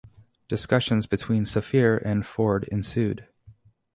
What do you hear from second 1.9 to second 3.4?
and Ford ensued.